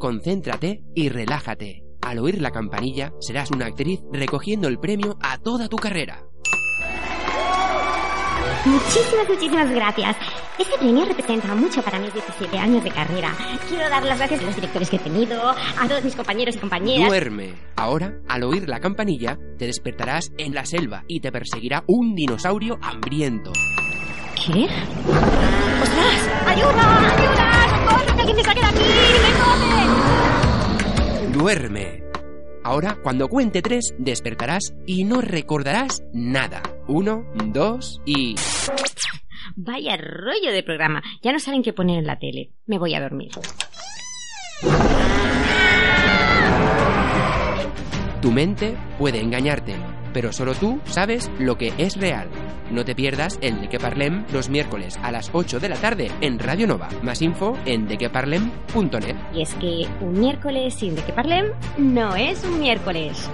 [0.00, 1.84] concéntrate y relájate.
[2.02, 6.24] Al oír la campanilla, serás una actriz recogiendo el premio a toda tu carrera.
[8.64, 10.16] Muchísimas, muchísimas gracias.
[10.58, 13.34] Este premio representa mucho para mis 17 años de carrera.
[13.68, 16.58] Quiero dar las gracias a los directores que he tenido, a todos mis compañeros y
[16.58, 17.08] compañeras.
[17.08, 17.54] Duerme.
[17.76, 22.78] Ahora, al oír la campanilla, te despertarás en la selva y te perseguirá un dinosaurio
[22.82, 23.52] hambriento.
[24.34, 24.64] ¿Qué?
[25.82, 26.30] ¡Ostras!
[26.46, 27.14] ¡Ayuda!
[27.14, 27.49] ¡Ayuda!
[31.32, 32.02] Duerme.
[32.62, 36.62] Ahora, cuando cuente tres, despertarás y no recordarás nada.
[36.86, 38.34] Uno, dos y...
[39.56, 41.02] Vaya rollo de programa.
[41.22, 42.52] Ya no saben qué poner en la tele.
[42.66, 43.30] Me voy a dormir.
[48.20, 49.74] Tu mente puede engañarte,
[50.12, 52.28] pero solo tú sabes lo que es real.
[52.70, 56.10] No te pierdas el De Que Parlem los miércoles a las 8 de la tarde
[56.20, 56.88] en Radio Nova.
[57.02, 59.16] Más info en dequeparlem.net.
[59.34, 61.46] Y es que un miércoles sin de que parlem
[61.78, 63.28] no es un miércoles.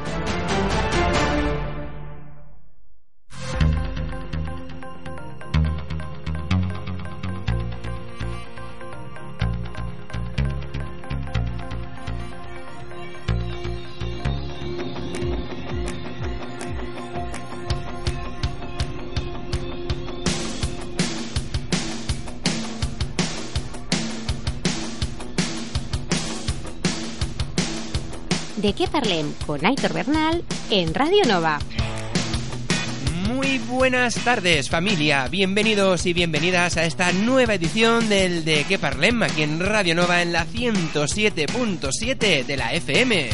[28.57, 31.59] De qué parlem con Aitor Bernal en Radio Nova.
[33.29, 39.23] Muy buenas tardes familia, bienvenidos y bienvenidas a esta nueva edición del De Que Parlem
[39.23, 43.29] aquí en Radio Nova en la 107.7 de la FM.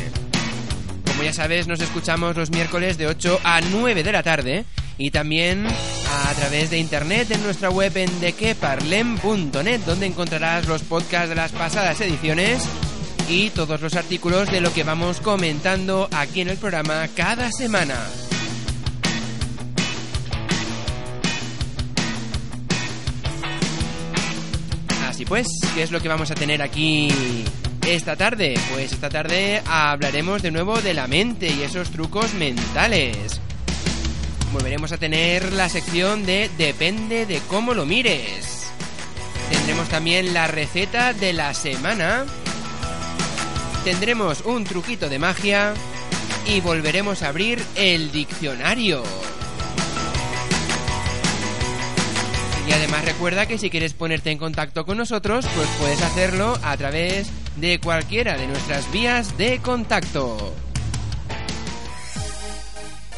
[1.06, 4.64] Como ya sabes, nos escuchamos los miércoles de 8 a 9 de la tarde
[4.98, 11.28] y también a través de internet en nuestra web en dequeparlem.net donde encontrarás los podcasts
[11.28, 12.68] de las pasadas ediciones
[13.28, 17.96] y todos los artículos de lo que vamos comentando aquí en el programa cada semana.
[25.08, 27.08] Así pues, ¿qué es lo que vamos a tener aquí
[27.86, 28.54] esta tarde?
[28.72, 33.40] Pues esta tarde hablaremos de nuevo de la mente y esos trucos mentales.
[34.52, 38.66] Volveremos a tener la sección de Depende de cómo lo mires.
[39.50, 42.26] Tendremos también la receta de la semana.
[43.84, 45.74] Tendremos un truquito de magia
[46.46, 49.02] y volveremos a abrir el diccionario.
[52.68, 56.76] Y además recuerda que si quieres ponerte en contacto con nosotros, pues puedes hacerlo a
[56.76, 60.54] través de cualquiera de nuestras vías de contacto.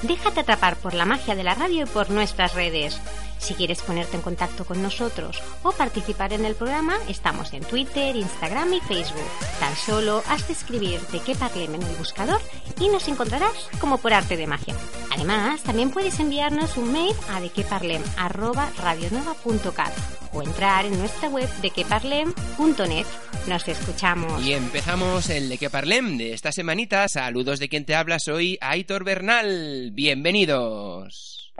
[0.00, 2.98] Déjate atrapar por la magia de la radio y por nuestras redes.
[3.44, 8.16] Si quieres ponerte en contacto con nosotros o participar en el programa, estamos en Twitter,
[8.16, 9.28] Instagram y Facebook.
[9.60, 12.40] Tan solo has de escribir de qué parlem en el buscador
[12.80, 14.74] y nos encontrarás como por arte de magia.
[15.12, 19.92] Además, también puedes enviarnos un mail a dequeparlem@radionueva.cat
[20.32, 23.04] o entrar en nuestra web dequeparlem.net.
[23.46, 24.42] Nos escuchamos.
[24.42, 27.06] Y empezamos el de que parlem de esta semanita.
[27.08, 29.90] Saludos de quien te habla, soy Aitor Bernal.
[29.92, 31.52] Bienvenidos.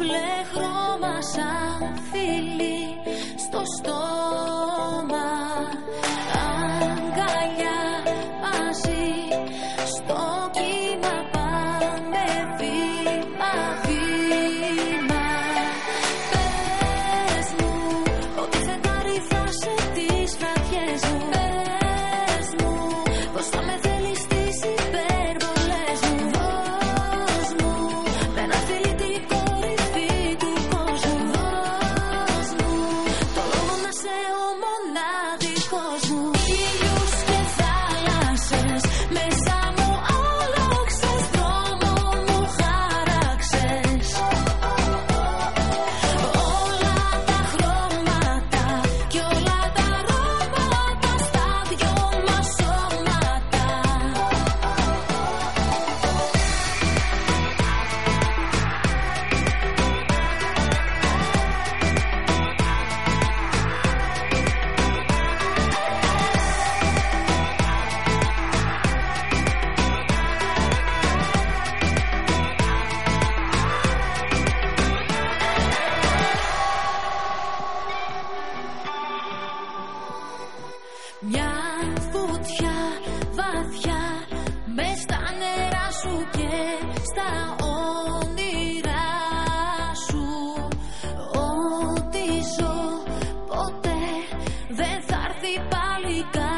[0.00, 2.84] μπλε χρώμα σαν φίλη
[3.36, 4.59] στο στόμα.
[94.76, 96.49] de zarcipálica.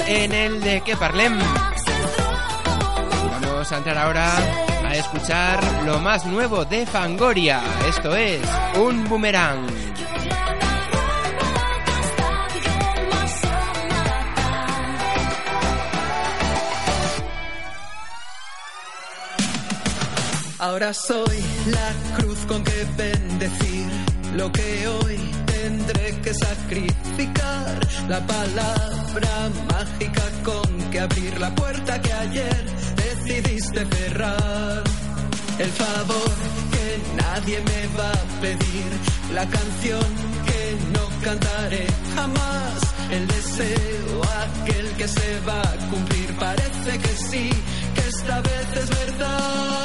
[0.00, 1.38] en el de que parlem.
[3.30, 4.36] Vamos a entrar ahora
[4.86, 7.60] a escuchar lo más nuevo de Fangoria.
[7.88, 8.40] Esto es
[8.76, 9.66] un boomerang.
[20.58, 23.86] Ahora soy la cruz con que bendecir
[24.34, 32.12] lo que hoy tendré que sacrificar la palabra mágica con que abrir la puerta que
[32.12, 32.64] ayer
[32.96, 34.82] decidiste cerrar,
[35.58, 36.32] el favor
[36.72, 38.90] que nadie me va a pedir,
[39.32, 40.04] la canción
[40.46, 42.80] que no cantaré jamás,
[43.10, 47.50] el deseo aquel que se va a cumplir, parece que sí,
[47.94, 49.83] que esta vez es verdad.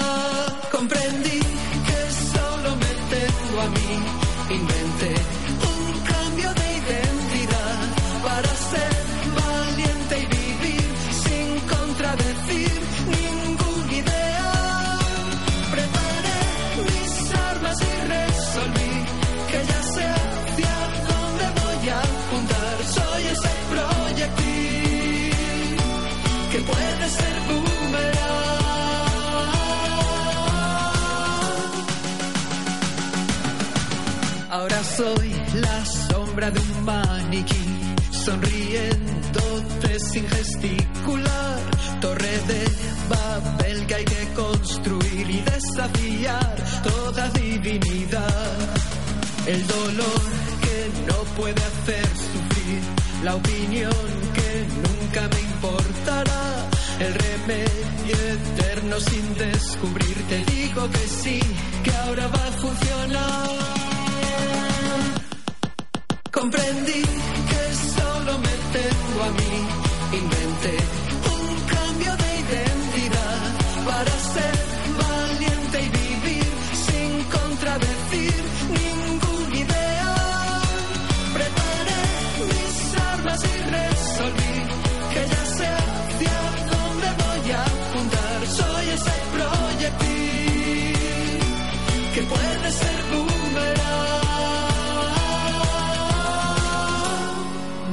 [36.51, 37.66] De un maniquí,
[38.12, 41.60] sonriéndote sin gesticular.
[42.01, 42.63] Torre de
[43.10, 48.56] Babel que hay que construir y desafiar toda divinidad.
[49.48, 50.22] El dolor
[50.63, 52.81] que no puede hacer sufrir,
[53.24, 56.69] la opinión que nunca me importará,
[57.00, 60.16] el remedio eterno sin descubrir.
[60.30, 61.40] Te digo que sí,
[61.84, 63.79] que ahora va a funcionar.
[66.39, 67.01] Comprendí
[67.50, 67.63] que
[67.97, 70.99] solo me tengo a mí, inventé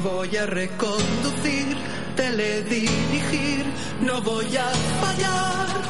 [0.07, 1.77] Voy a reconducir,
[2.15, 3.67] teledirigir,
[4.03, 4.69] no voy a
[5.01, 5.86] fallar.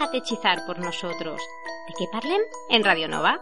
[0.00, 1.42] Déjate hechizar por nosotros.
[1.86, 2.40] ¿De qué parlen?
[2.70, 3.38] En Radio Nova.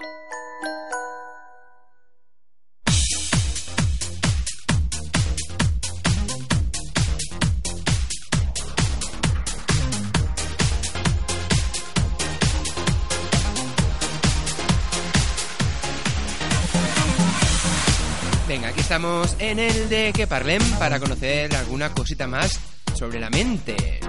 [18.48, 22.58] Venga, aquí estamos en el de que parlem para conocer alguna cosita más
[22.96, 24.00] sobre la mente.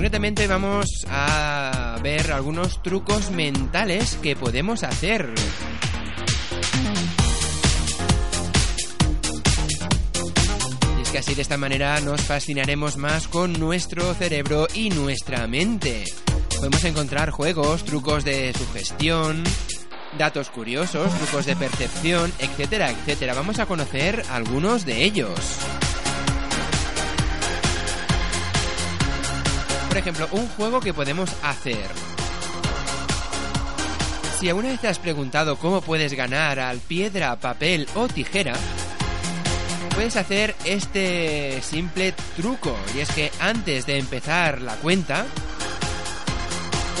[0.00, 5.28] Concretamente vamos a ver algunos trucos mentales que podemos hacer.
[10.98, 15.46] Y es que así de esta manera nos fascinaremos más con nuestro cerebro y nuestra
[15.46, 16.04] mente.
[16.56, 19.44] Podemos encontrar juegos, trucos de sugestión,
[20.16, 23.34] datos curiosos, trucos de percepción, etcétera, etcétera.
[23.34, 25.60] Vamos a conocer algunos de ellos.
[29.90, 31.84] Por ejemplo, un juego que podemos hacer.
[34.38, 38.52] Si alguna vez te has preguntado cómo puedes ganar al piedra, papel o tijera,
[39.96, 42.76] puedes hacer este simple truco.
[42.94, 45.26] Y es que antes de empezar la cuenta,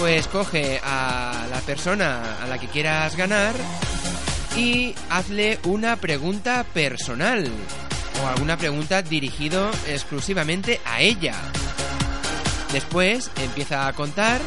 [0.00, 3.54] pues coge a la persona a la que quieras ganar
[4.56, 7.48] y hazle una pregunta personal
[8.20, 11.36] o alguna pregunta dirigido exclusivamente a ella.
[12.72, 14.40] Después empieza a contar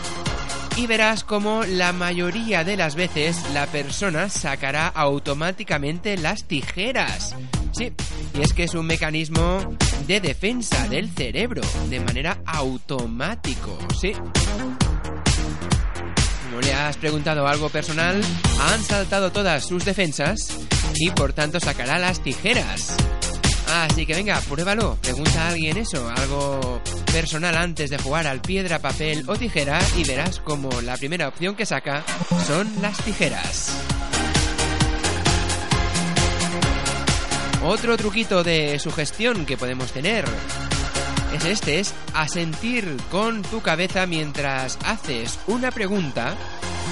[0.75, 7.35] y verás como la mayoría de las veces la persona sacará automáticamente las tijeras.
[7.73, 7.91] Sí,
[8.33, 9.75] y es que es un mecanismo
[10.07, 14.13] de defensa del cerebro de manera automático, sí.
[16.43, 18.21] Como le has preguntado algo personal,
[18.61, 20.59] han saltado todas sus defensas
[20.95, 22.95] y por tanto sacará las tijeras.
[23.73, 26.79] Así que venga, pruébalo, pregunta a alguien eso, algo
[27.11, 31.55] personal antes de jugar al piedra, papel o tijera y verás como la primera opción
[31.55, 32.03] que saca
[32.45, 33.75] son las tijeras.
[37.63, 40.25] Otro truquito de sugestión que podemos tener
[41.33, 46.35] es este, es asentir con tu cabeza mientras haces una pregunta,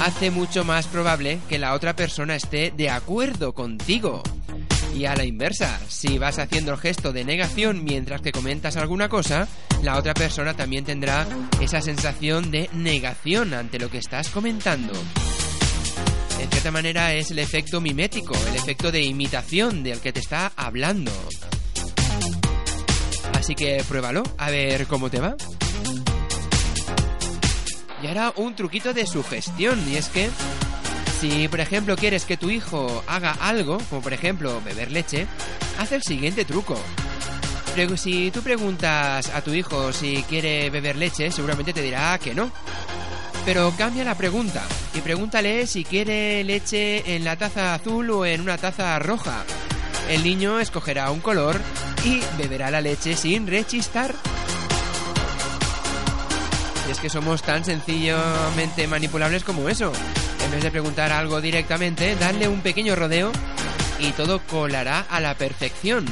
[0.02, 4.24] hace mucho más probable que la otra persona esté de acuerdo contigo.
[4.96, 9.10] Y a la inversa, si vas haciendo el gesto de negación mientras que comentas alguna
[9.10, 9.48] cosa,
[9.84, 11.26] la otra persona también tendrá
[11.60, 14.94] esa sensación de negación ante lo que estás comentando.
[16.40, 20.52] En cierta manera es el efecto mimético, el efecto de imitación del que te está
[20.56, 21.12] hablando.
[23.34, 25.36] Así que pruébalo, a ver cómo te va.
[28.04, 30.30] Y ahora un truquito de sugestión, y es que
[31.22, 35.28] si por ejemplo quieres que tu hijo haga algo, como por ejemplo beber leche,
[35.78, 36.76] haz el siguiente truco.
[37.96, 42.52] Si tú preguntas a tu hijo si quiere beber leche, seguramente te dirá que no.
[43.46, 44.64] Pero cambia la pregunta
[44.96, 49.44] y pregúntale si quiere leche en la taza azul o en una taza roja.
[50.10, 51.62] El niño escogerá un color
[52.04, 54.16] y beberá la leche sin rechistar.
[56.88, 59.94] Y es que somos tan sencillamente manipulables como eso.
[60.52, 63.32] En vez de preguntar algo directamente, darle un pequeño rodeo
[64.00, 66.06] y todo colará a la perfección.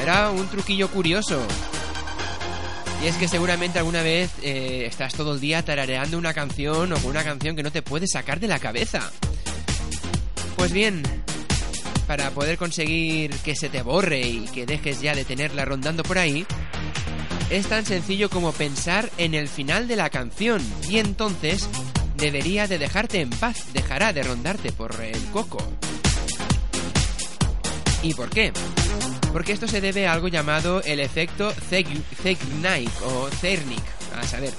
[0.00, 1.44] Era un truquillo curioso.
[3.02, 6.96] Y es que seguramente alguna vez eh, estás todo el día tarareando una canción o
[6.98, 9.10] con una canción que no te puedes sacar de la cabeza.
[10.54, 11.02] Pues bien,
[12.06, 16.18] para poder conseguir que se te borre y que dejes ya de tenerla rondando por
[16.18, 16.46] ahí,
[17.50, 21.68] es tan sencillo como pensar en el final de la canción y entonces
[22.16, 25.58] debería de dejarte en paz, dejará de rondarte por el coco.
[28.02, 28.52] ¿Y por qué?
[29.32, 32.04] Porque esto se debe a algo llamado el efecto Zegnick
[33.02, 33.84] o Cernick,
[34.14, 34.52] a saber.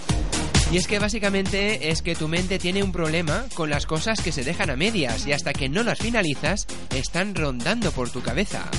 [0.71, 4.31] Y es que básicamente es que tu mente tiene un problema con las cosas que
[4.31, 8.69] se dejan a medias y hasta que no las finalizas están rondando por tu cabeza.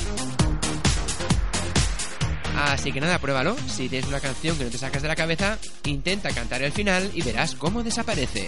[2.57, 3.55] Así que nada, pruébalo.
[3.69, 7.11] Si tienes una canción que no te sacas de la cabeza, intenta cantar el final
[7.15, 8.47] y verás cómo desaparece.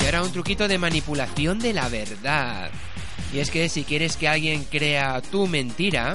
[0.00, 2.70] Y ahora un truquito de manipulación de la verdad.
[3.32, 6.14] Y es que si quieres que alguien crea tu mentira,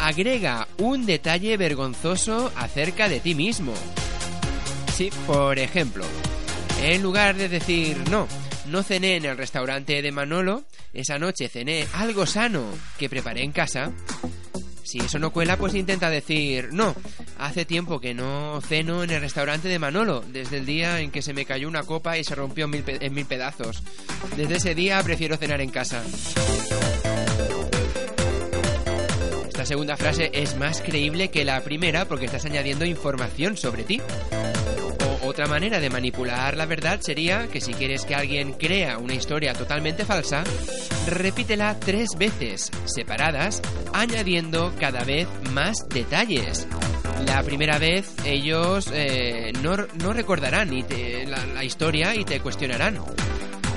[0.00, 3.72] agrega un detalle vergonzoso acerca de ti mismo.
[4.96, 6.04] Sí, por ejemplo,
[6.82, 8.26] en lugar de decir no,
[8.66, 12.66] no cené en el restaurante de Manolo, esa noche cené algo sano
[12.98, 13.92] que preparé en casa.
[14.82, 16.94] Si eso no cuela, pues intenta decir, no,
[17.38, 21.22] hace tiempo que no ceno en el restaurante de Manolo, desde el día en que
[21.22, 23.82] se me cayó una copa y se rompió en mil, pedazos.
[24.36, 26.02] Desde ese día prefiero cenar en casa.
[29.64, 34.02] esta segunda frase es más creíble que la primera porque estás añadiendo información sobre ti.
[35.34, 39.52] Otra manera de manipular la verdad sería que si quieres que alguien crea una historia
[39.52, 40.44] totalmente falsa,
[41.08, 43.60] repítela tres veces, separadas,
[43.92, 46.68] añadiendo cada vez más detalles.
[47.26, 50.70] La primera vez ellos eh, no, no recordarán
[51.26, 53.00] la, la historia y te cuestionarán.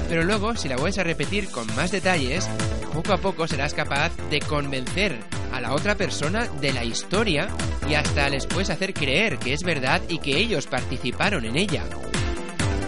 [0.10, 2.48] Pero luego, si la vuelves a repetir con más detalles,
[2.94, 5.18] poco a poco serás capaz de convencer
[5.54, 7.48] a la otra persona de la historia
[7.90, 11.84] y hasta les puedes hacer creer que es verdad y que ellos participaron en ella.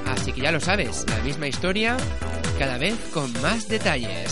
[0.07, 1.95] Así que ya lo sabes, la misma historia,
[2.57, 4.31] cada vez con más detalles.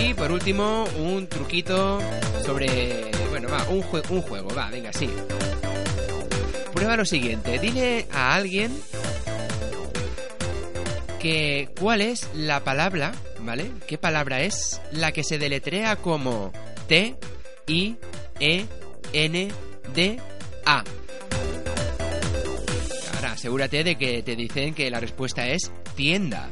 [0.00, 2.00] Y por último, un truquito
[2.44, 3.10] sobre...
[3.30, 5.10] Bueno, va, un, jue- un juego, va, venga, sí.
[6.72, 8.72] Prueba lo siguiente, dile a alguien
[11.18, 13.70] que cuál es la palabra, ¿vale?
[13.86, 16.52] ¿Qué palabra es la que se deletrea como
[16.86, 17.16] T
[17.66, 17.96] I
[18.40, 18.66] E
[19.12, 19.48] N
[19.94, 20.20] D
[20.64, 20.84] A?
[23.14, 26.48] Ahora, asegúrate de que te dicen que la respuesta es tienda.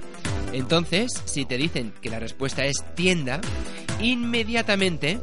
[0.53, 3.41] Entonces, si te dicen que la respuesta es tienda,
[4.01, 5.21] inmediatamente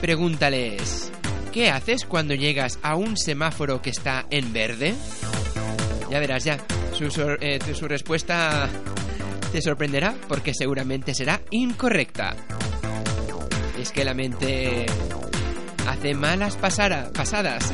[0.00, 1.10] pregúntales,
[1.52, 4.94] ¿qué haces cuando llegas a un semáforo que está en verde?
[6.10, 6.58] Ya verás ya,
[7.00, 8.68] eh, su respuesta
[9.52, 12.34] te sorprenderá porque seguramente será incorrecta.
[13.78, 14.86] Es que la mente
[15.86, 17.72] hace malas pasadas.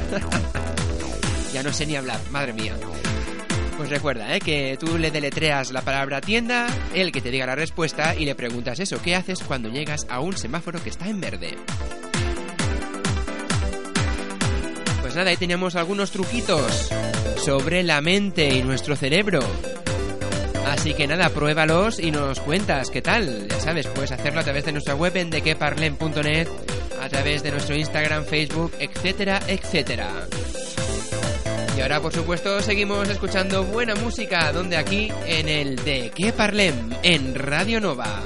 [1.54, 2.74] ya no sé ni hablar, madre mía.
[3.78, 4.40] Pues recuerda, ¿eh?
[4.40, 8.34] que tú le deletreas la palabra tienda, él que te diga la respuesta y le
[8.34, 11.56] preguntas eso, ¿qué haces cuando llegas a un semáforo que está en verde?
[15.00, 16.90] Pues nada, ahí teníamos algunos truquitos
[17.44, 19.40] sobre la mente y nuestro cerebro.
[20.66, 23.48] Así que nada, pruébalos y nos cuentas qué tal.
[23.48, 26.48] Ya sabes, puedes hacerlo a través de nuestra web en dequeparlen.net,
[27.02, 30.08] a través de nuestro Instagram, Facebook, etcétera, etcétera.
[31.76, 36.94] Y ahora, por supuesto, seguimos escuchando buena música, donde aquí en el De qué Parlem,
[37.02, 38.22] en Radio Nova.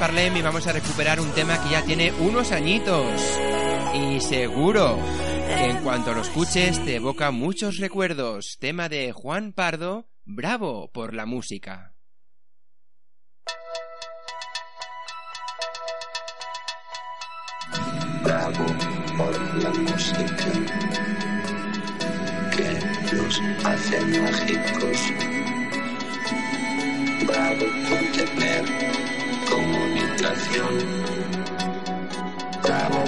[0.00, 3.04] Parlem y vamos a recuperar un tema que ya tiene unos añitos.
[3.94, 4.98] Y seguro
[5.46, 8.56] que en cuanto lo escuches te evoca muchos recuerdos.
[8.58, 11.92] Tema de Juan Pardo, bravo por la música.
[18.22, 18.66] bravo
[19.16, 20.24] por la música
[22.56, 24.98] que los hace mágicos.
[27.26, 29.19] Bravo por tener
[29.50, 30.74] comunicación.
[32.62, 33.04] Bravo,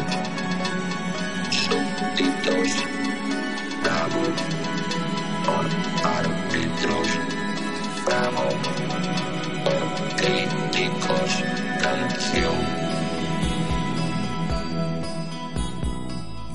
[1.50, 2.70] súbditos.
[3.83, 4.22] Bravo
[5.46, 5.66] por
[6.18, 7.09] árbitros.
[8.07, 8.44] Bravo
[9.64, 11.31] por críticos.
[11.83, 12.59] Canción.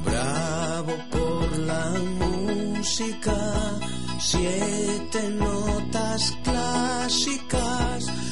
[0.06, 1.86] Bravo por la
[2.20, 3.38] música,
[4.20, 8.27] siete notas clásicas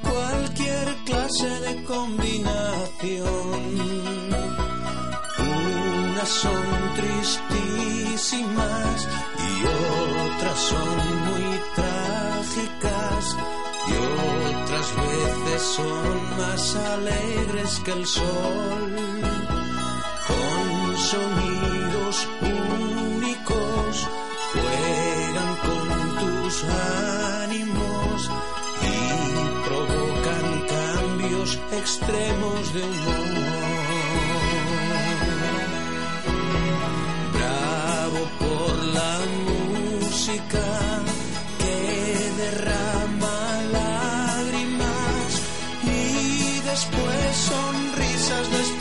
[0.00, 3.28] cualquier clase de combinación.
[5.38, 6.64] Unas son
[6.96, 9.08] tristísimas
[9.48, 10.96] y otras son
[11.28, 13.36] muy trágicas
[13.88, 13.90] y
[14.62, 18.92] otras veces son más alegres que el sol
[20.26, 21.45] con sonidos
[31.86, 33.86] extremos de humor.
[37.36, 39.14] Bravo por la
[39.48, 40.66] música
[41.60, 41.78] que
[42.42, 43.38] derrama
[43.78, 45.28] lágrimas
[45.84, 48.75] y después sonrisas despertando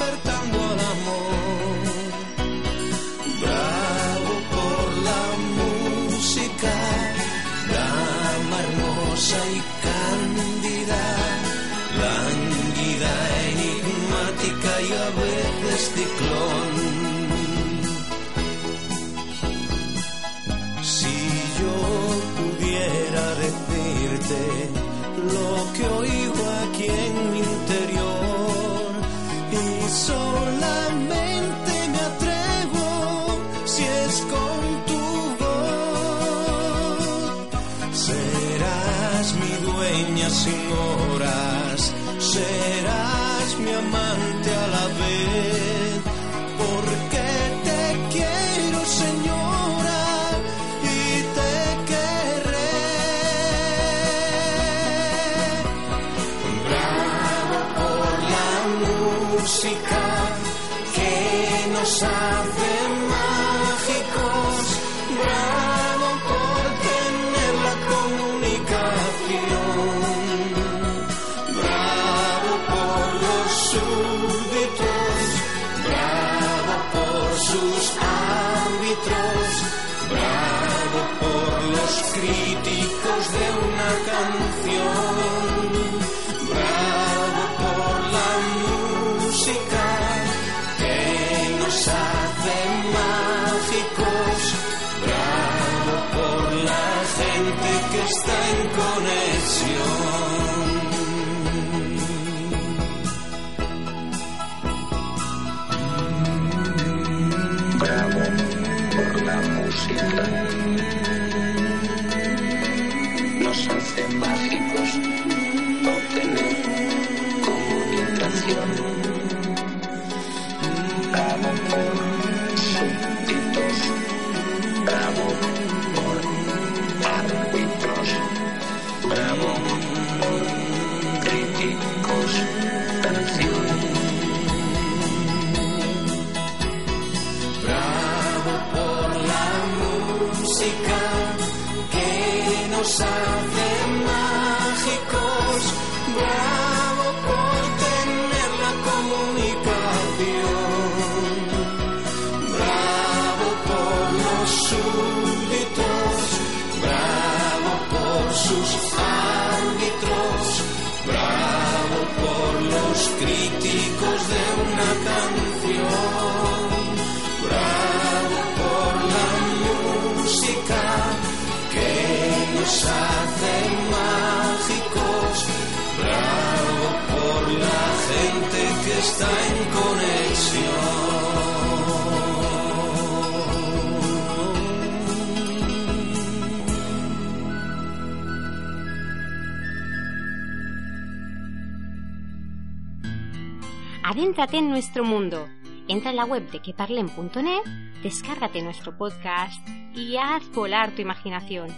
[194.52, 195.50] En nuestro mundo.
[195.88, 197.64] Entra en la web de queparlem.net,
[198.04, 199.60] descárgate nuestro podcast
[199.96, 201.76] y haz volar tu imaginación.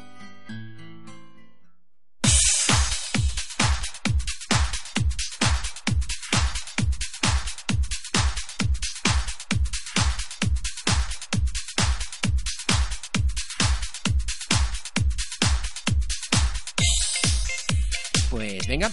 [18.30, 18.92] Pues venga,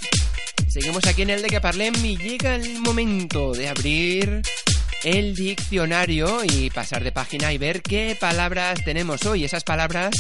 [0.75, 4.43] seguimos aquí en el de que parlem y llega el momento de abrir
[5.05, 9.45] el diccionario y pasar de página y ver qué palabras tenemos hoy.
[9.45, 10.13] Esas palabras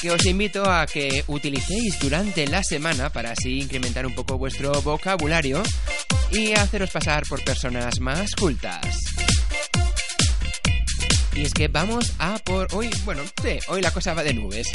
[0.00, 4.80] que os invito a que utilicéis durante la semana para así incrementar un poco vuestro
[4.80, 5.60] vocabulario
[6.30, 8.96] y haceros pasar por personas más cultas.
[11.34, 14.68] Y es que vamos a por hoy, bueno, sí, hoy la cosa va de nubes.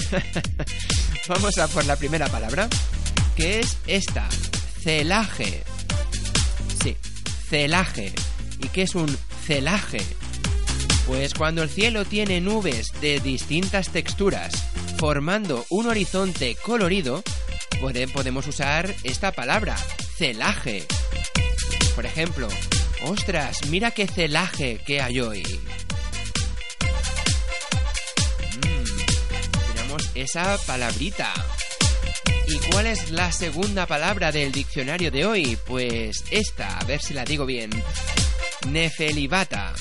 [1.30, 2.68] vamos a por la primera palabra,
[3.38, 4.28] que es esta,
[4.86, 5.64] celaje.
[6.84, 6.96] Sí,
[7.50, 8.14] celaje.
[8.64, 9.18] ¿Y qué es un
[9.48, 9.98] celaje?
[11.08, 14.54] Pues cuando el cielo tiene nubes de distintas texturas,
[15.00, 17.24] formando un horizonte colorido,
[17.82, 19.76] pode- podemos usar esta palabra,
[20.20, 20.86] celaje.
[21.96, 22.48] Por ejemplo,
[23.06, 25.42] ostras, mira qué celaje que hay hoy.
[28.62, 31.34] Mm, esa palabrita.
[32.48, 35.58] ¿Y cuál es la segunda palabra del diccionario de hoy?
[35.66, 37.72] Pues esta, a ver si la digo bien.
[38.68, 39.74] Nefelibata.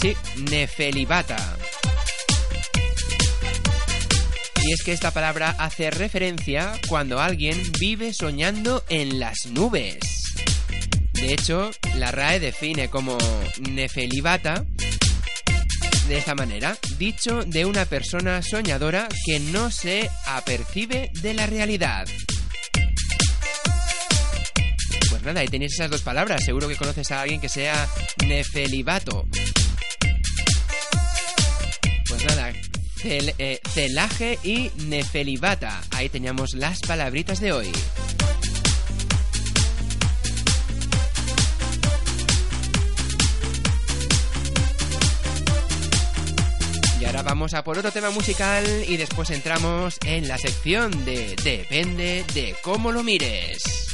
[0.00, 0.14] Sí,
[0.50, 1.56] nefelibata.
[4.64, 9.98] Y es que esta palabra hace referencia cuando alguien vive soñando en las nubes.
[11.12, 13.16] De hecho, la RAE define como
[13.60, 14.64] nefelibata
[16.12, 22.06] de esta manera, dicho de una persona soñadora que no se apercibe de la realidad.
[25.08, 26.44] Pues nada, ahí tenéis esas dos palabras.
[26.44, 27.88] Seguro que conoces a alguien que sea
[28.26, 29.26] nefelibato.
[32.06, 32.52] Pues nada,
[33.02, 35.80] cel- eh, celaje y nefelibata.
[35.92, 37.72] Ahí teníamos las palabritas de hoy.
[47.32, 52.54] Vamos a por otro tema musical y después entramos en la sección de Depende de
[52.62, 53.91] cómo lo mires.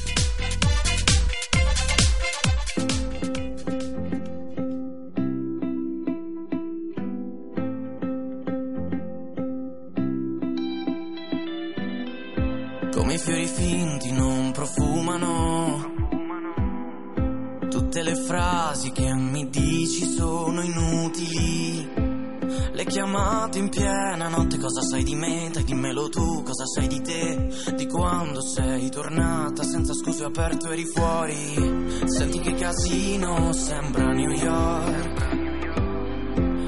[24.88, 25.50] Sai di me?
[25.52, 27.48] Dai dimmelo tu, cosa sai di te?
[27.74, 31.86] Di quando sei tornata, senza scuse aperto eri fuori.
[32.06, 35.36] Senti che casino, sembra New York.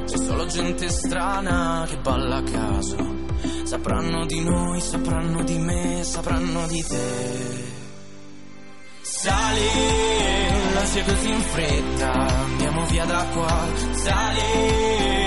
[0.05, 3.19] C'è solo gente strana che balla a caso.
[3.65, 7.79] Sapranno di noi, sapranno di me, sapranno di te.
[9.01, 13.67] Sali, l'ansia così in fretta, andiamo via da qua.
[13.93, 15.20] Sali,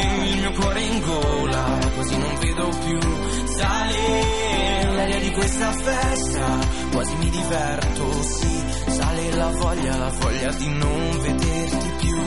[0.53, 2.99] cuore in gola, così non vedo più.
[3.45, 6.57] Sali, l'aria di questa festa,
[6.91, 8.63] quasi mi diverto, sì.
[8.87, 12.17] Sale la voglia, la voglia di non vederti più.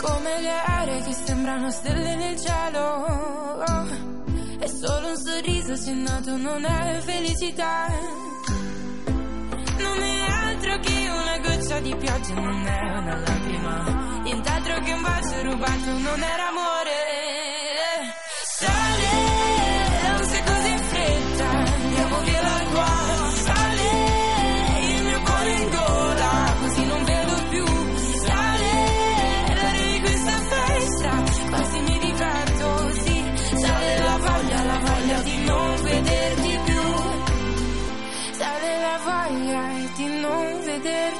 [0.00, 3.26] Come le aree che sembrano stelle nel cielo.
[4.58, 7.86] È solo un sorriso accennato, non è felicità.
[9.78, 14.20] Non è altro che una goccia di pioggia, non è una lacrima.
[14.22, 16.50] Nient'altro che un bacio rubato, non era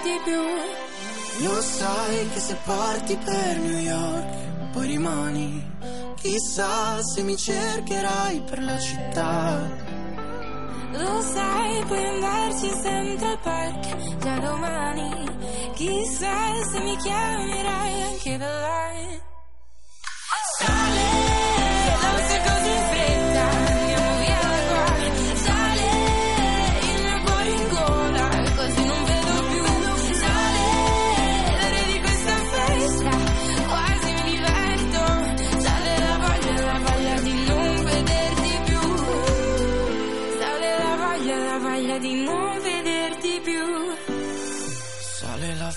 [0.08, 1.46] vederti più.
[1.46, 5.76] Lo sai che se parti per New York, poi rimani.
[6.16, 9.86] Chissà se mi cercherai per la città.
[10.92, 15.26] Lo sai, puoi andarci in Central Park già domani.
[15.74, 18.78] Chissà se mi chiamerai anche da là.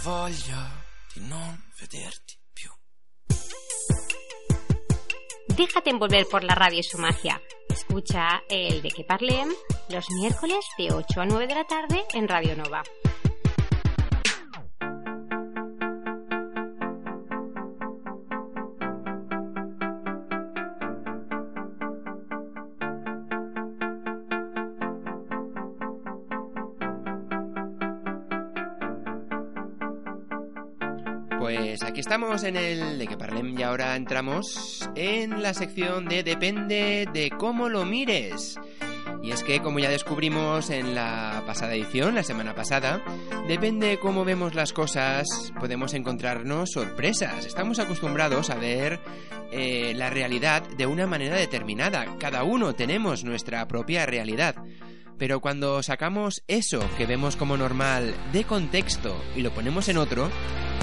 [0.03, 0.69] Voglia,
[1.13, 2.71] di non vederti più.
[5.47, 7.39] Déjate envolver por la radio y su magia.
[7.69, 9.49] Escucha el de que parlem
[9.89, 12.83] los miércoles de 8 a 9 de la tarde en Radio Nova.
[31.41, 36.21] Pues aquí estamos en el de que parlem y ahora entramos en la sección de
[36.21, 38.59] depende de cómo lo mires.
[39.23, 43.01] Y es que como ya descubrimos en la pasada edición, la semana pasada,
[43.47, 47.43] depende de cómo vemos las cosas, podemos encontrarnos sorpresas.
[47.47, 48.99] Estamos acostumbrados a ver
[49.51, 52.05] eh, la realidad de una manera determinada.
[52.19, 54.57] Cada uno tenemos nuestra propia realidad.
[55.17, 60.29] Pero cuando sacamos eso que vemos como normal de contexto y lo ponemos en otro,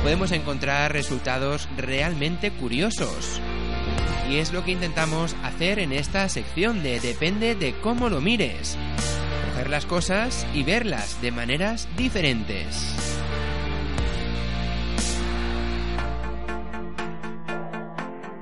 [0.02, 3.40] podemos encontrar resultados realmente curiosos.
[4.30, 8.76] Y es lo que intentamos hacer en esta sección de Depende de cómo lo mires.
[9.52, 12.94] Coger las cosas y verlas de maneras diferentes.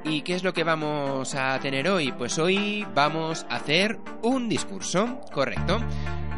[0.05, 2.13] ¿Y qué es lo que vamos a tener hoy?
[2.13, 5.81] Pues hoy vamos a hacer un discurso, correcto.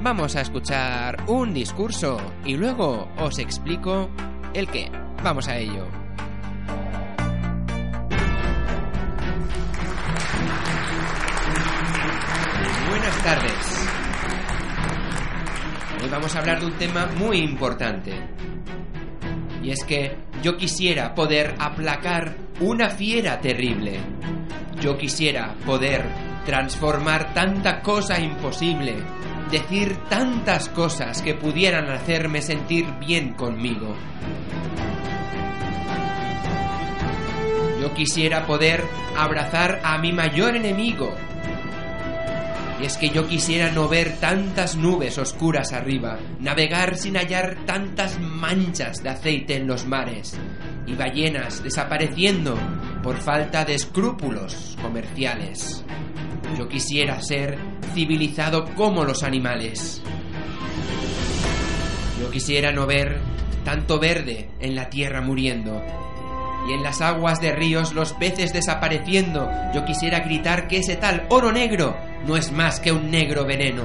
[0.03, 4.11] Vamos a escuchar un discurso y luego os explico
[4.55, 5.08] el qué.
[5.23, 5.85] Vamos a ello.
[12.89, 13.89] Buenas tardes.
[16.01, 18.13] Hoy vamos a hablar de un tema muy importante.
[19.61, 23.99] Y es que yo quisiera poder aplacar una fiera terrible.
[24.81, 26.07] Yo quisiera poder
[26.47, 28.95] transformar tanta cosa imposible,
[29.51, 33.97] decir tantas cosas que pudieran hacerme sentir bien conmigo.
[37.81, 38.85] Yo quisiera poder
[39.17, 41.15] abrazar a mi mayor enemigo.
[42.81, 48.21] Y es que yo quisiera no ver tantas nubes oscuras arriba, navegar sin hallar tantas
[48.21, 50.39] manchas de aceite en los mares
[50.87, 52.57] y ballenas desapareciendo
[53.03, 55.85] por falta de escrúpulos comerciales.
[56.57, 57.59] Yo quisiera ser
[57.95, 60.03] civilizado como los animales.
[62.21, 63.19] Yo quisiera no ver
[63.65, 66.08] tanto verde en la tierra muriendo
[66.69, 69.51] y en las aguas de ríos los peces desapareciendo.
[69.75, 73.85] Yo quisiera gritar que ese tal oro negro no es más que un negro veneno.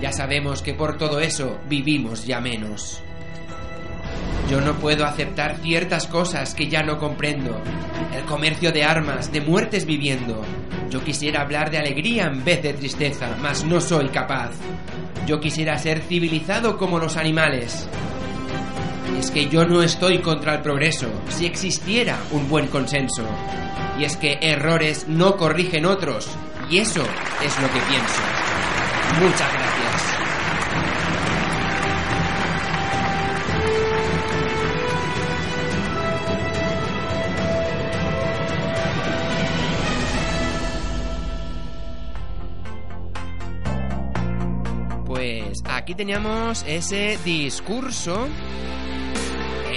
[0.00, 3.02] Ya sabemos que por todo eso vivimos ya menos.
[4.50, 7.60] Yo no puedo aceptar ciertas cosas que ya no comprendo.
[8.14, 10.42] El comercio de armas, de muertes viviendo.
[10.88, 14.52] Yo quisiera hablar de alegría en vez de tristeza, mas no soy capaz.
[15.26, 17.88] Yo quisiera ser civilizado como los animales.
[19.18, 23.24] Es que yo no estoy contra el progreso, si existiera un buen consenso.
[23.98, 26.28] Y es que errores no corrigen otros,
[26.70, 27.02] y eso
[27.42, 28.20] es lo que pienso.
[29.20, 29.66] Muchas gracias.
[45.06, 48.28] Pues aquí teníamos ese discurso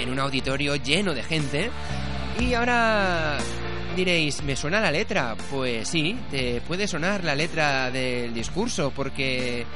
[0.00, 1.70] en un auditorio lleno de gente.
[2.38, 3.38] Y ahora
[3.96, 5.36] diréis, ¿me suena la letra?
[5.50, 9.66] Pues sí, te puede sonar la letra del discurso, porque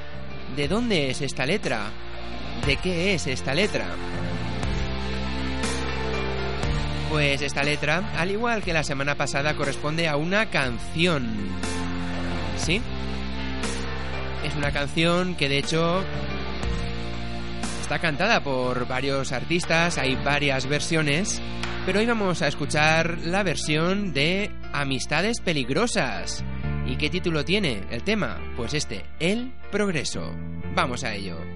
[0.57, 1.91] ¿de dónde es esta letra?
[2.67, 3.87] ¿De qué es esta letra?
[7.11, 11.29] Pues esta letra, al igual que la semana pasada, corresponde a una canción.
[12.57, 12.81] ¿Sí?
[14.45, 16.03] Es una canción que de hecho
[17.85, 21.43] Está cantada por varios artistas, hay varias versiones,
[21.85, 26.43] pero hoy vamos a escuchar la versión de Amistades Peligrosas.
[26.87, 28.41] ¿Y qué título tiene el tema?
[28.57, 30.33] Pues este, El Progreso.
[30.75, 31.54] Vamos a ello.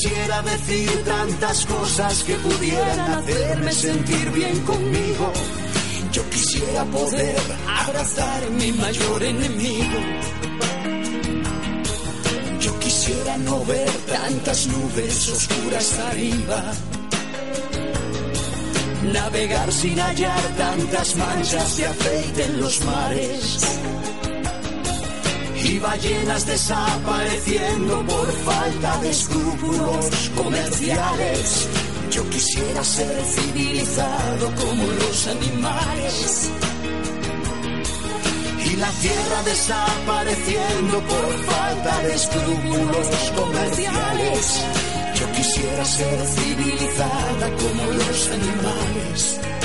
[0.00, 5.32] Quisiera decir tantas cosas que pudieran hacerme sentir bien conmigo.
[6.12, 7.36] Yo quisiera poder
[7.66, 9.98] abrazar mi mayor enemigo.
[12.60, 16.62] Yo quisiera no ver tantas nubes oscuras arriba.
[19.02, 23.97] Navegar sin hallar tantas manchas de aceite en los mares.
[25.64, 31.68] Y ballenas desapareciendo por falta de escrúpulos comerciales.
[32.10, 36.50] Yo quisiera ser civilizado como los animales.
[38.64, 44.64] Y la tierra desapareciendo por falta de escrúpulos comerciales.
[45.14, 49.57] Yo quisiera ser civilizada como los animales.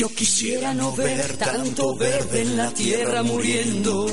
[0.00, 4.06] Yo quisiera no ver tanto verde en la tierra muriendo.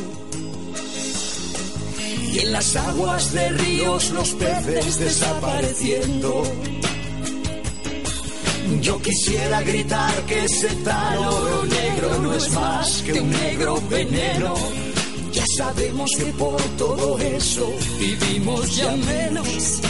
[2.33, 6.43] Y en las aguas de ríos los peces desapareciendo.
[8.81, 14.55] Yo quisiera gritar que ese tal oro negro no es más que un negro veneno.
[15.31, 19.86] Ya sabemos que por todo eso vivimos ya menos.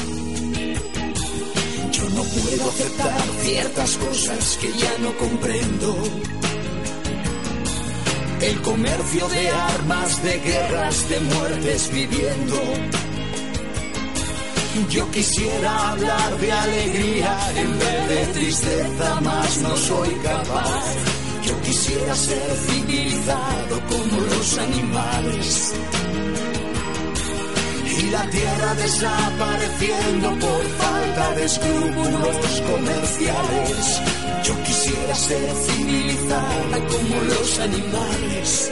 [2.49, 5.97] Puedo aceptar ciertas cosas que ya no comprendo.
[8.39, 12.55] El comercio de armas, de guerras, de muertes viviendo.
[14.89, 20.95] Yo quisiera hablar de alegría en vez de tristeza, más no soy capaz.
[21.45, 25.73] Yo quisiera ser civilizado como los animales.
[27.99, 34.01] Y la tierra desapareciendo por falta de escrúpulos comerciales.
[34.43, 38.71] Yo quisiera ser civilizada como los animales.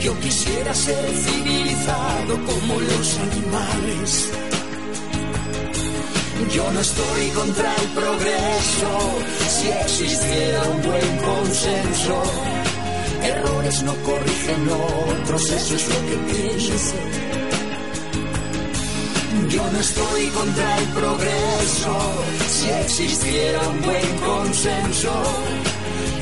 [0.00, 4.30] Yo quisiera ser civilizado como los animales.
[6.52, 8.90] Yo no estoy contra el progreso,
[9.48, 12.22] si existiera un buen consenso.
[13.22, 16.96] Errores no corrigen otros, eso es lo que pienso.
[19.48, 25.12] Yo no estoy contra el progreso, si existiera un buen consenso.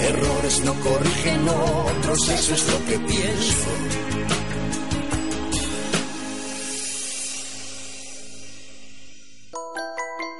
[0.00, 3.68] Errores no corrigen otros, eso es lo que pienso.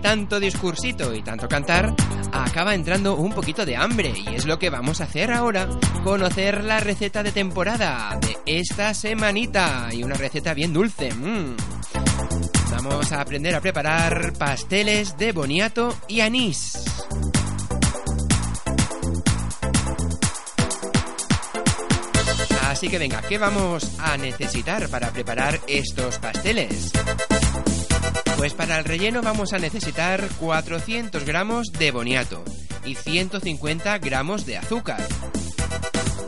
[0.00, 1.94] Tanto discursito y tanto cantar
[2.32, 5.68] acaba entrando un poquito de hambre y es lo que vamos a hacer ahora,
[6.04, 11.12] conocer la receta de temporada de esta semanita y una receta bien dulce.
[11.12, 11.56] mm.
[12.70, 16.72] Vamos a aprender a preparar pasteles de boniato y anís.
[22.70, 26.92] Así que venga, ¿qué vamos a necesitar para preparar estos pasteles?
[28.40, 32.42] Pues para el relleno vamos a necesitar 400 gramos de boniato
[32.86, 35.06] y 150 gramos de azúcar.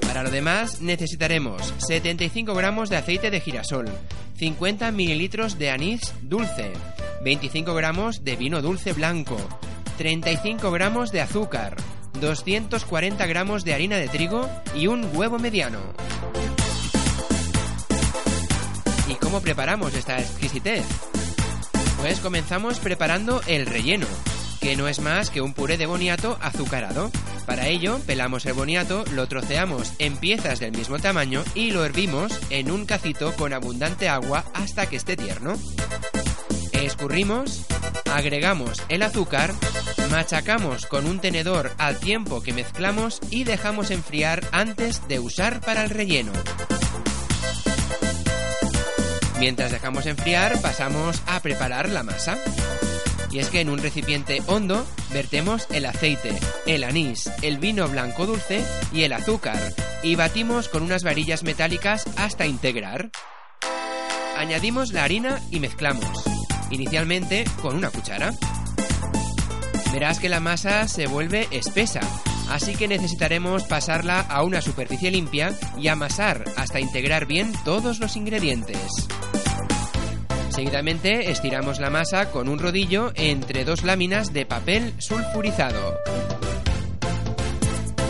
[0.02, 3.88] Para lo demás necesitaremos 75 gramos de aceite de girasol,
[4.36, 6.74] 50 mililitros de anís dulce,
[7.24, 9.38] 25 gramos de vino dulce blanco,
[9.96, 11.76] 35 gramos de azúcar,
[12.20, 15.80] 240 gramos de harina de trigo y un huevo mediano.
[19.08, 20.84] ¿Y cómo preparamos esta exquisitez?
[22.02, 24.08] Pues comenzamos preparando el relleno,
[24.60, 27.12] que no es más que un puré de boniato azucarado.
[27.46, 32.36] Para ello, pelamos el boniato, lo troceamos en piezas del mismo tamaño y lo hervimos
[32.50, 35.54] en un cacito con abundante agua hasta que esté tierno.
[36.72, 37.66] Escurrimos,
[38.12, 39.54] agregamos el azúcar,
[40.10, 45.84] machacamos con un tenedor al tiempo que mezclamos y dejamos enfriar antes de usar para
[45.84, 46.32] el relleno.
[49.42, 52.38] Mientras dejamos enfriar, pasamos a preparar la masa.
[53.32, 58.24] Y es que en un recipiente hondo vertemos el aceite, el anís, el vino blanco
[58.24, 59.58] dulce y el azúcar
[60.04, 63.10] y batimos con unas varillas metálicas hasta integrar.
[64.36, 66.22] Añadimos la harina y mezclamos,
[66.70, 68.34] inicialmente con una cuchara.
[69.92, 72.00] Verás que la masa se vuelve espesa,
[72.48, 78.14] así que necesitaremos pasarla a una superficie limpia y amasar hasta integrar bien todos los
[78.14, 79.08] ingredientes.
[80.52, 85.96] Seguidamente estiramos la masa con un rodillo entre dos láminas de papel sulfurizado.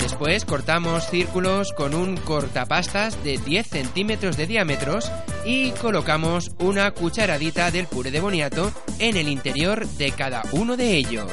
[0.00, 5.12] Después cortamos círculos con un cortapastas de 10 centímetros de diámetros
[5.44, 10.96] y colocamos una cucharadita del puré de boniato en el interior de cada uno de
[10.96, 11.30] ellos.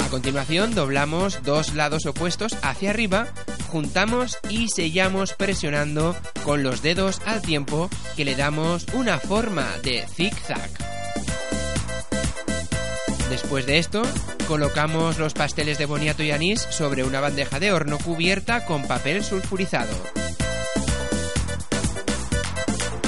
[0.00, 3.28] A continuación doblamos dos lados opuestos hacia arriba,
[3.68, 10.06] juntamos y sellamos presionando con los dedos al tiempo que le damos una forma de
[10.08, 10.70] zigzag.
[13.30, 14.02] Después de esto,
[14.46, 19.22] colocamos los pasteles de boniato y anís sobre una bandeja de horno cubierta con papel
[19.22, 19.94] sulfurizado.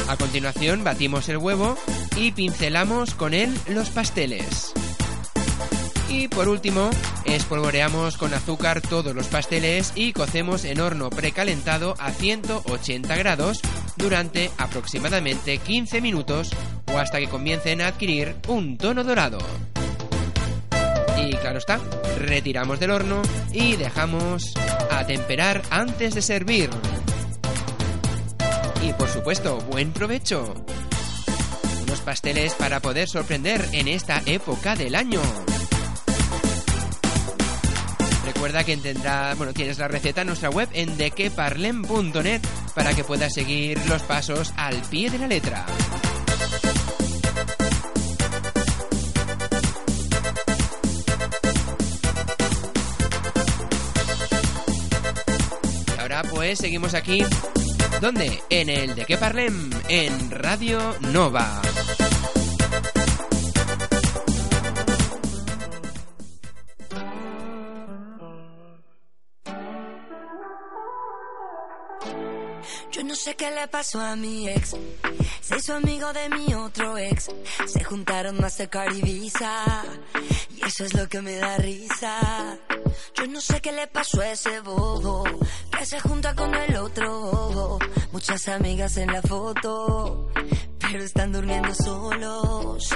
[0.09, 1.79] A continuación batimos el huevo
[2.17, 4.75] y pincelamos con él los pasteles.
[6.11, 6.91] Y por último,
[7.25, 13.61] espolvoreamos con azúcar todos los pasteles y cocemos en horno precalentado a 180 grados
[13.97, 16.51] durante aproximadamente 15 minutos
[16.93, 19.39] o hasta que comiencen a adquirir un tono dorado.
[21.17, 21.79] Y claro está,
[22.19, 24.53] retiramos del horno y dejamos
[24.91, 26.71] a temperar antes de servir.
[28.83, 30.55] Y por supuesto, buen provecho.
[31.83, 35.21] Unos pasteles para poder sorprender en esta época del año.
[38.41, 42.41] Recuerda que tendrá, bueno, tienes la receta en nuestra web en dequeparlem.net
[42.74, 45.66] para que puedas seguir los pasos al pie de la letra.
[55.95, 57.22] Y ahora pues seguimos aquí.
[58.01, 58.43] ¿Dónde?
[58.49, 61.61] En el de que parlem, en Radio Nova.
[73.21, 74.75] Sé qué le pasó a mi ex.
[75.43, 77.29] Se hizo amigo de mi otro ex.
[77.66, 79.85] Se juntaron Mastercard y Visa.
[80.57, 82.59] Y eso es lo que me da risa.
[83.14, 85.25] Yo no sé qué le pasó a ese bobo.
[85.77, 87.79] Que se junta con el otro bobo.
[88.12, 90.31] Muchas amigas en la foto.
[90.93, 92.88] Pero están durmiendo solos.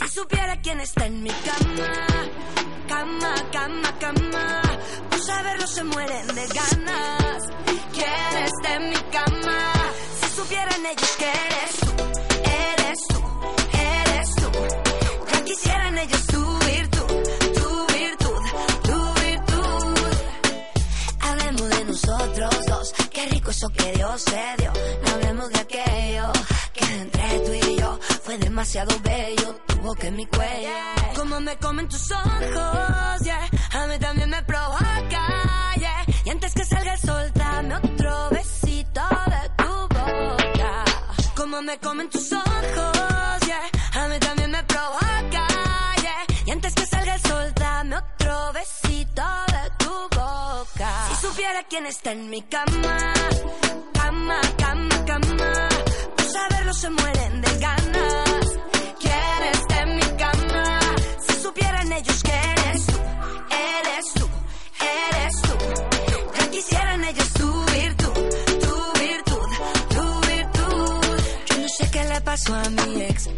[0.00, 2.06] Si supiera quién está en mi cama.
[2.88, 4.62] Cama, cama, cama.
[5.10, 7.42] Por saberlo se mueren de ganas.
[7.92, 9.72] ¿Quién está en mi cama?
[10.20, 12.04] Si supieran ellos que eres tú,
[12.42, 13.22] eres tú,
[13.78, 14.50] eres tú.
[15.32, 17.06] Ya quisieran ellos tu virtud,
[17.60, 18.42] tu virtud,
[18.82, 19.96] tu virtud.
[21.20, 22.51] Hablemos de nosotros
[23.52, 24.72] eso que Dios se dio.
[25.04, 26.32] No hablemos de aquello
[26.72, 29.48] que entre tú y yo fue demasiado bello.
[29.66, 30.76] Tuvo que mi cuello,
[31.16, 33.48] como me comen tus ojos, yeah.
[33.72, 35.24] A mí también me provoca,
[35.76, 36.04] yeah.
[36.24, 39.02] Y antes que salga el sol, dame otro besito
[39.34, 40.84] de tu boca.
[41.36, 42.91] Como me comen tus ojos,
[51.72, 52.98] quién está en mi cama,
[53.94, 55.68] cama, cama, cama.
[56.16, 58.46] Por saberlo se mueren de ganas.
[59.00, 60.80] ¿Quién está en mi cama?
[61.26, 62.98] Si supieran ellos que eres tú,
[63.70, 64.28] eres tú,
[64.98, 65.54] eres tú.
[66.38, 68.20] Ya quisieran ellos tu virtud,
[68.64, 69.48] tu virtud,
[69.94, 71.00] tu virtud.
[71.46, 73.30] Yo no sé qué le pasó a mi ex.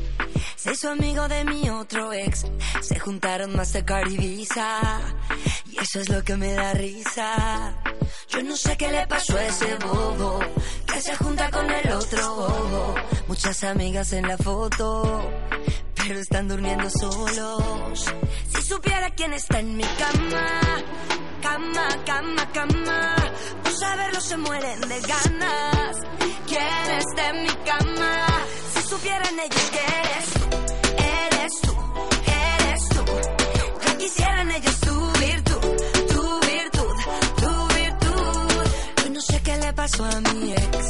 [0.64, 2.46] Se hizo amigo de mi otro ex.
[2.80, 4.98] Se juntaron Mastercard y Visa.
[5.70, 7.76] Y eso es lo que me da risa.
[8.30, 10.40] Yo no sé qué le pasó a ese bobo.
[10.86, 12.94] Que se junta con el otro bobo.
[13.28, 15.30] Muchas amigas en la foto.
[15.96, 18.06] Pero están durmiendo solos.
[18.54, 20.62] Si supiera quién está en mi cama.
[21.42, 23.16] Cama, cama, cama.
[23.62, 25.96] Por saberlo se mueren de ganas.
[26.48, 28.26] ¿Quién está en mi cama?
[28.74, 30.43] Si supieran ellos que eres
[31.44, 31.72] eres tú,
[32.26, 33.04] eres tú.
[33.84, 35.60] Ya quisieran ellos tu virtud,
[36.12, 36.94] tu virtud,
[37.42, 39.04] tu virtud.
[39.04, 40.88] Yo no sé qué le pasó a mi ex.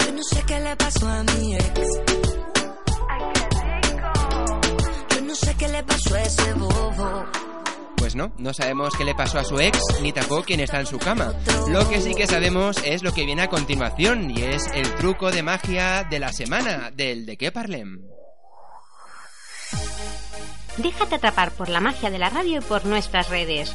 [0.00, 1.80] Yo no sé qué le pasó a mi ex.
[5.10, 7.45] Yo no sé qué le pasó a ese bobo.
[8.06, 10.86] Pues no, no sabemos qué le pasó a su ex, ni tampoco quién está en
[10.86, 11.34] su cama.
[11.68, 15.32] Lo que sí que sabemos es lo que viene a continuación, y es el truco
[15.32, 18.02] de magia de la semana, del de qué parlem.
[20.76, 23.74] Déjate atrapar por la magia de la radio y por nuestras redes.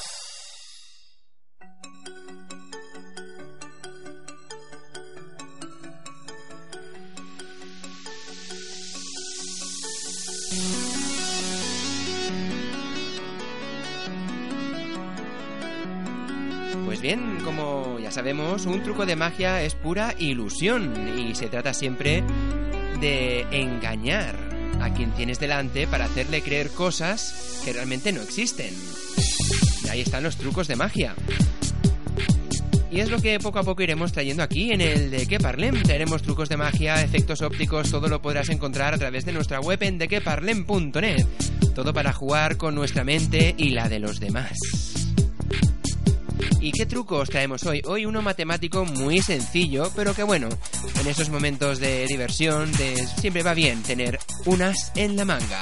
[18.11, 22.23] Sabemos, un truco de magia es pura ilusión y se trata siempre
[22.99, 24.35] de engañar
[24.81, 28.73] a quien tienes delante para hacerle creer cosas que realmente no existen.
[29.85, 31.15] Y ahí están los trucos de magia.
[32.91, 35.81] Y es lo que poco a poco iremos trayendo aquí en el de Que Parlem.
[35.81, 39.81] Traeremos trucos de magia, efectos ópticos, todo lo podrás encontrar a través de nuestra web
[39.83, 41.25] en dequeparlem.net.
[41.73, 44.90] Todo para jugar con nuestra mente y la de los demás.
[46.59, 47.81] ¿Y qué trucos traemos hoy?
[47.85, 50.49] Hoy uno matemático muy sencillo, pero que bueno,
[50.99, 52.71] en esos momentos de diversión
[53.19, 55.61] siempre va bien tener unas en la manga.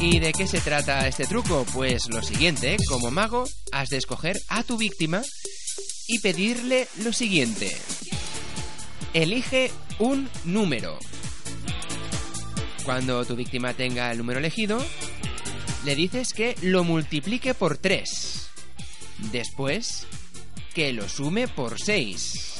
[0.00, 1.64] ¿Y de qué se trata este truco?
[1.72, 5.22] Pues lo siguiente, como mago has de escoger a tu víctima
[6.06, 7.74] y pedirle lo siguiente.
[9.14, 10.98] Elige un número.
[12.84, 14.84] Cuando tu víctima tenga el número elegido,
[15.84, 18.48] le dices que lo multiplique por 3.
[19.32, 20.06] Después,
[20.74, 22.52] que lo sume por 6.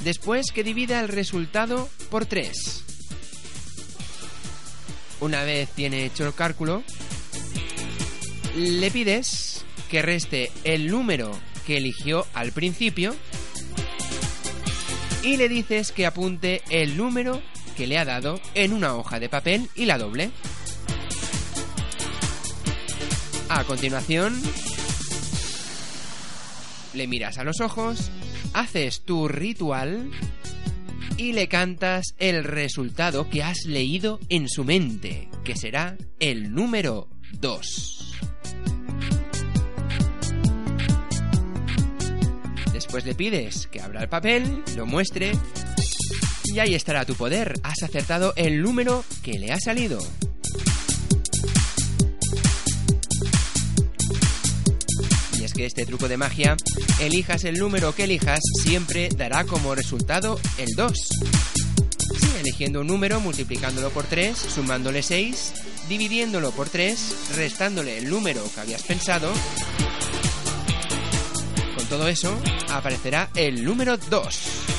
[0.00, 2.84] Después, que divida el resultado por 3.
[5.20, 6.84] Una vez tiene hecho el cálculo,
[8.56, 11.36] le pides que reste el número
[11.66, 13.16] que eligió al principio
[15.22, 17.42] y le dices que apunte el número
[17.78, 20.32] que le ha dado en una hoja de papel y la doble.
[23.48, 24.42] A continuación,
[26.92, 28.10] le miras a los ojos,
[28.52, 30.10] haces tu ritual
[31.16, 37.08] y le cantas el resultado que has leído en su mente, que será el número
[37.34, 38.14] 2.
[42.72, 45.30] Después le pides que abra el papel, lo muestre
[46.52, 47.54] y ahí estará tu poder.
[47.62, 49.98] Has acertado el número que le ha salido.
[55.38, 56.56] Y es que este truco de magia,
[57.00, 60.92] elijas el número que elijas, siempre dará como resultado el 2.
[62.20, 65.52] Sí, eligiendo un número, multiplicándolo por 3, sumándole 6,
[65.88, 69.30] dividiéndolo por 3, restándole el número que habías pensado.
[71.76, 72.36] Con todo eso,
[72.70, 74.77] aparecerá el número 2.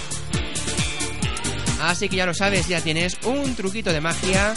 [1.82, 4.54] Así que ya lo sabes, ya tienes un truquito de magia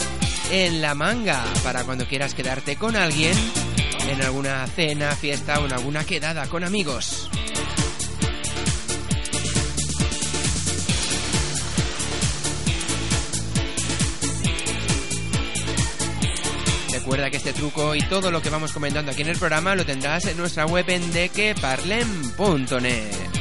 [0.51, 3.33] en la manga para cuando quieras quedarte con alguien
[4.07, 7.29] en alguna cena, fiesta o en alguna quedada con amigos.
[16.91, 19.85] Recuerda que este truco y todo lo que vamos comentando aquí en el programa lo
[19.85, 23.32] tendrás en nuestra web en dequeparlem.net.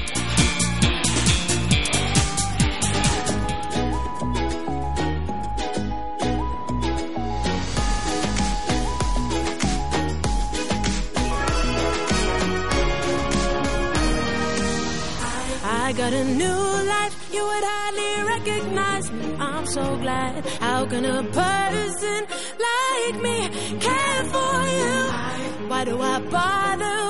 [16.03, 16.63] got a new
[16.95, 19.37] life, you would hardly recognize me.
[19.39, 20.45] I'm so glad.
[20.67, 22.21] How can a person
[22.67, 23.39] like me
[23.87, 24.97] care for you?
[25.69, 27.02] Why do I bother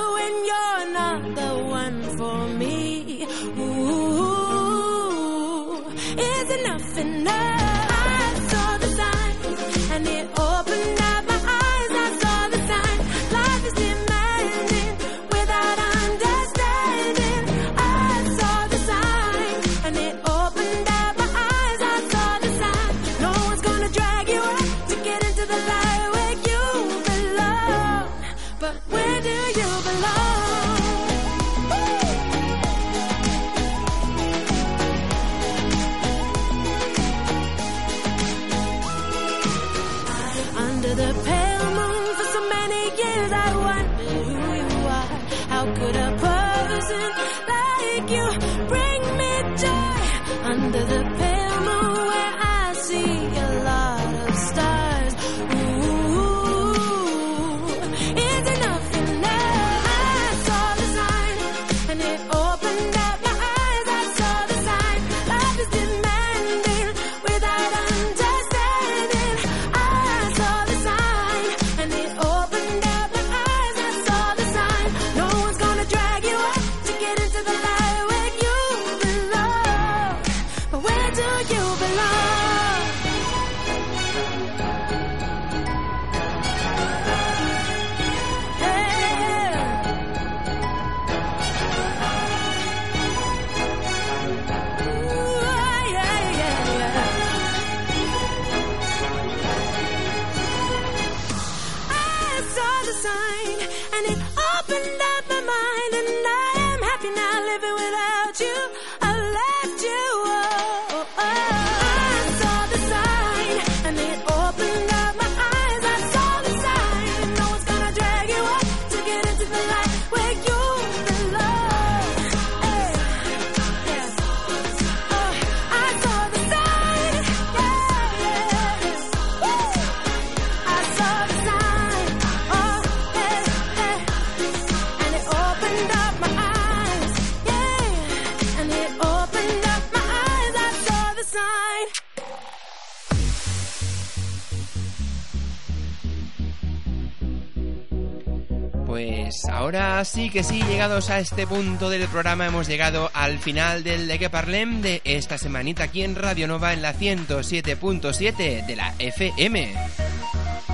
[150.33, 154.31] que sí, llegados a este punto del programa, hemos llegado al final del De que
[154.31, 159.75] Parlem de esta semanita aquí en Radio Nova en la 107.7 de la FM.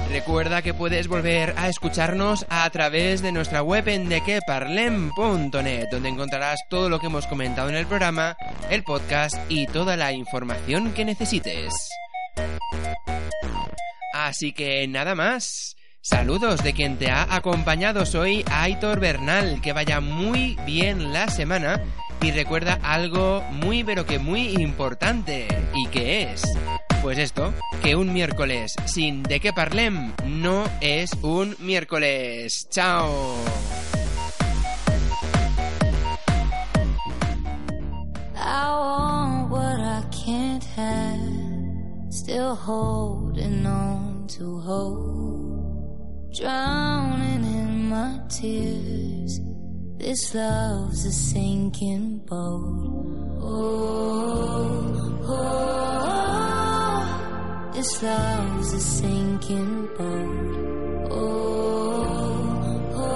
[0.09, 6.61] Recuerda que puedes volver a escucharnos a través de nuestra web en dequeparlem.net, donde encontrarás
[6.69, 8.37] todo lo que hemos comentado en el programa,
[8.69, 11.73] el podcast y toda la información que necesites.
[14.13, 15.75] Así que nada más.
[16.01, 18.05] Saludos de quien te ha acompañado.
[18.05, 19.61] Soy Aitor Bernal.
[19.61, 21.81] Que vaya muy bien la semana.
[22.21, 25.47] Y recuerda algo muy pero que muy importante.
[25.75, 26.43] ¿Y que es?
[27.01, 32.67] Pues esto, que un miércoles sin de qué parlem no es un miércoles.
[32.69, 33.35] ¡Chao!
[46.31, 49.39] Drowning in my tears.
[49.97, 53.39] This love's a sinking boat.
[53.41, 56.11] Oh, oh,
[57.73, 61.09] this love's a sinking boat.
[61.11, 63.13] Oh, oh,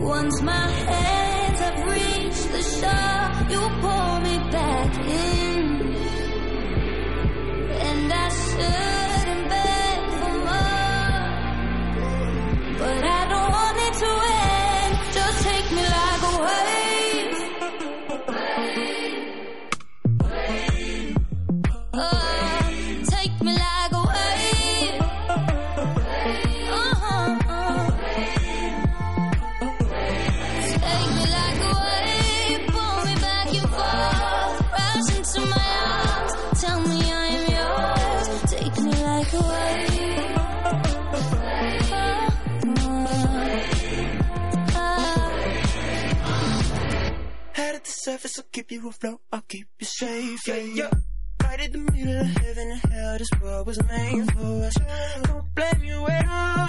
[0.00, 4.31] once my hands have reached the shore, you pull me
[48.02, 50.90] surface, I'll keep you afloat, I'll keep you safe, yeah, yeah.
[51.40, 54.74] Right in the middle of heaven and hell, this world was made for us.
[55.22, 56.68] Don't blame you at all,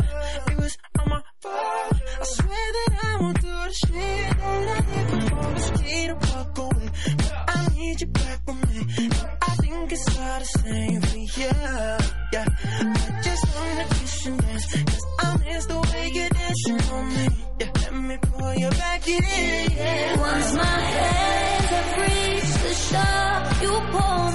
[0.51, 2.01] it was all my fault.
[2.21, 5.53] I swear that I won't do the shit that I did before.
[5.55, 9.09] It's okay to walk away, but I need you back with me.
[9.41, 11.97] I think it's all the same for you, yeah.
[12.35, 17.27] I just wanna kiss and dance, cause I miss the way you're dancing on me.
[17.59, 20.19] Yeah, let me pull you back in.
[20.19, 24.32] Once my hands have reached the shore, you pull